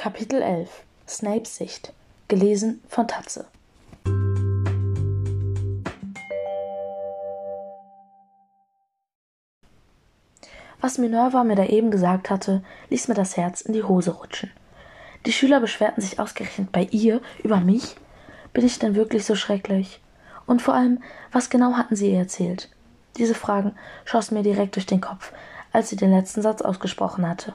[0.00, 0.68] Kapitel 11
[1.08, 1.92] Snapes Sicht
[2.28, 3.46] Gelesen von Tatze
[10.80, 14.52] Was Minerva mir da eben gesagt hatte, ließ mir das Herz in die Hose rutschen.
[15.26, 17.96] Die Schüler beschwerten sich ausgerechnet bei ihr über mich?
[18.52, 20.00] Bin ich denn wirklich so schrecklich?
[20.46, 21.02] Und vor allem,
[21.32, 22.70] was genau hatten sie ihr erzählt?
[23.16, 23.74] Diese Fragen
[24.04, 25.32] schossen mir direkt durch den Kopf,
[25.72, 27.54] als sie den letzten Satz ausgesprochen hatte.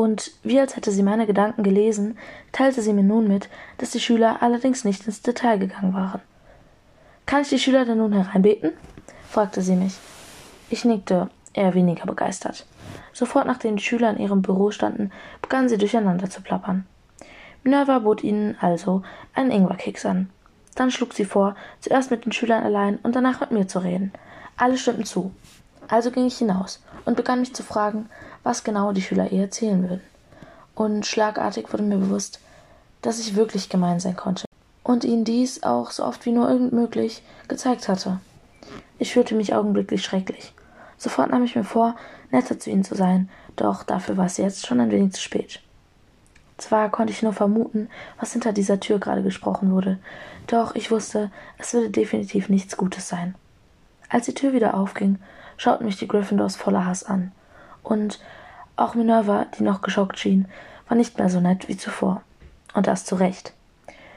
[0.00, 2.16] Und wie als hätte sie meine Gedanken gelesen,
[2.52, 6.22] teilte sie mir nun mit, dass die Schüler allerdings nicht ins Detail gegangen waren.
[7.26, 8.72] Kann ich die Schüler denn nun hereinbeten?
[9.28, 9.98] fragte sie mich.
[10.70, 12.64] Ich nickte, eher weniger begeistert.
[13.12, 16.86] Sofort nachdem die Schüler in ihrem Büro standen, begannen sie durcheinander zu plappern.
[17.62, 19.02] Minerva bot ihnen also
[19.34, 20.30] einen Ingwerkeks an.
[20.76, 24.12] Dann schlug sie vor, zuerst mit den Schülern allein und danach mit mir zu reden.
[24.56, 25.34] Alle stimmten zu.
[25.90, 28.08] Also ging ich hinaus und begann mich zu fragen,
[28.44, 30.02] was genau die Schüler ihr erzählen würden.
[30.76, 32.38] Und schlagartig wurde mir bewusst,
[33.02, 34.44] dass ich wirklich gemein sein konnte
[34.84, 38.20] und ihnen dies auch so oft wie nur irgend möglich gezeigt hatte.
[39.00, 40.52] Ich fühlte mich augenblicklich schrecklich.
[40.96, 41.96] Sofort nahm ich mir vor,
[42.30, 45.60] netter zu ihnen zu sein, doch dafür war es jetzt schon ein wenig zu spät.
[46.56, 49.98] Zwar konnte ich nur vermuten, was hinter dieser Tür gerade gesprochen wurde,
[50.46, 53.34] doch ich wusste, es würde definitiv nichts Gutes sein.
[54.10, 55.18] Als die Tür wieder aufging,
[55.56, 57.32] schauten mich die Gryffindors voller Hass an.
[57.82, 58.20] Und
[58.76, 60.48] auch Minerva, die noch geschockt schien,
[60.88, 62.22] war nicht mehr so nett wie zuvor.
[62.74, 63.54] Und das zu Recht.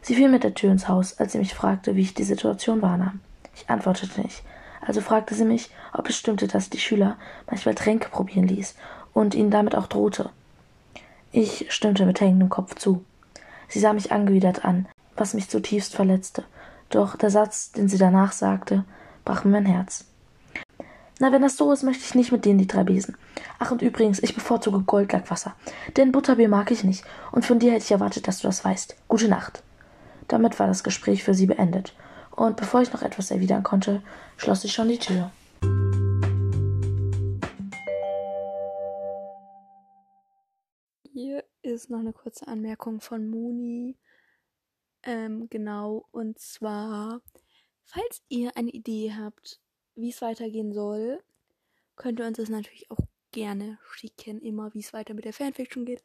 [0.00, 2.82] Sie fiel mit der Tür ins Haus, als sie mich fragte, wie ich die Situation
[2.82, 3.20] wahrnahm.
[3.54, 4.42] Ich antwortete nicht.
[4.80, 8.74] Also fragte sie mich, ob es stimmte, dass die Schüler manchmal Tränke probieren ließ
[9.12, 10.30] und ihnen damit auch drohte.
[11.32, 13.04] Ich stimmte mit hängendem Kopf zu.
[13.68, 16.44] Sie sah mich angewidert an, was mich zutiefst verletzte.
[16.90, 18.84] Doch der Satz, den sie danach sagte,
[19.24, 20.04] brach mir mein Herz.
[21.20, 23.16] Na, wenn das so ist, möchte ich nicht mit denen die drei Besen.
[23.58, 25.54] Ach, und übrigens, ich bevorzuge Goldlackwasser.
[25.96, 27.04] Denn Butterbier mag ich nicht.
[27.30, 28.96] Und von dir hätte ich erwartet, dass du das weißt.
[29.06, 29.62] Gute Nacht.
[30.26, 31.94] Damit war das Gespräch für sie beendet.
[32.32, 34.02] Und bevor ich noch etwas erwidern konnte,
[34.36, 35.30] schloss ich schon die Tür.
[41.12, 43.96] Hier ist noch eine kurze Anmerkung von Moni.
[45.04, 47.20] Ähm, genau, und zwar,
[47.84, 49.60] falls ihr eine Idee habt,
[49.94, 51.22] wie es weitergehen soll,
[51.96, 52.98] könnt ihr uns das natürlich auch
[53.30, 56.02] gerne schicken, immer wie es weiter mit der Fanfiction geht.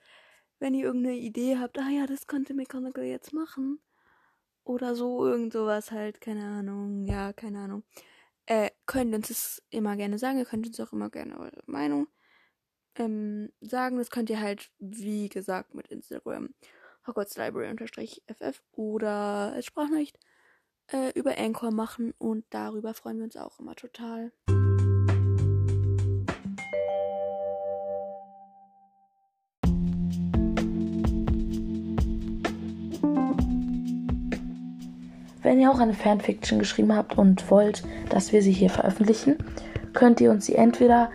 [0.60, 3.80] Wenn ihr irgendeine Idee habt, ah ja, das könnte McGonagall jetzt machen.
[4.64, 7.84] Oder so, irgend sowas halt, keine Ahnung, ja, keine Ahnung.
[8.46, 11.64] Äh, könnt ihr uns das immer gerne sagen, ihr könnt uns auch immer gerne eure
[11.66, 12.08] Meinung
[12.96, 13.98] ähm, sagen.
[13.98, 16.54] Das könnt ihr halt, wie gesagt, mit Instagram
[17.08, 20.20] Hogwarts Library ff oder als Sprachnachricht
[20.92, 24.32] äh, über Anchor machen und darüber freuen wir uns auch immer total.
[35.42, 39.38] Wenn ihr auch eine Fanfiction geschrieben habt und wollt, dass wir sie hier veröffentlichen,
[39.94, 41.10] könnt ihr uns sie entweder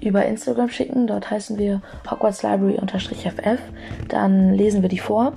[0.00, 1.06] über Instagram schicken.
[1.06, 3.60] Dort heißen wir Hogwarts Library-FF.
[4.08, 5.34] Dann lesen wir die vor.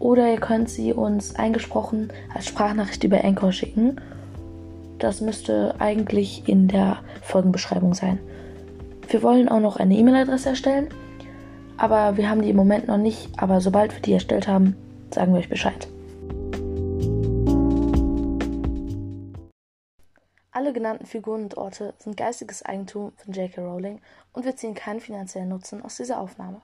[0.00, 4.00] Oder ihr könnt sie uns eingesprochen als Sprachnachricht über Anchor schicken.
[4.98, 8.18] Das müsste eigentlich in der Folgenbeschreibung sein.
[9.08, 10.88] Wir wollen auch noch eine E-Mail-Adresse erstellen,
[11.76, 13.28] aber wir haben die im Moment noch nicht.
[13.36, 14.74] Aber sobald wir die erstellt haben,
[15.10, 15.86] sagen wir euch Bescheid.
[20.50, 23.60] Alle genannten Figuren und Orte sind geistiges Eigentum von J.K.
[23.60, 24.00] Rowling
[24.32, 26.62] und wir ziehen keinen finanziellen Nutzen aus dieser Aufnahme.